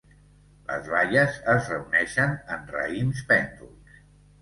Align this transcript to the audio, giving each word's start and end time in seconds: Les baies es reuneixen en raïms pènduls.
Les 0.69 0.89
baies 0.93 1.37
es 1.55 1.71
reuneixen 1.73 2.35
en 2.59 2.67
raïms 2.75 3.25
pènduls. 3.33 4.05